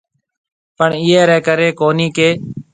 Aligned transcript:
پڻ 0.77 0.89
اِيئي 1.01 1.21
رَي 1.29 1.39
ڪري 1.47 1.69
ڪونھيَََ 1.79 2.09
ڪہ 2.15 2.27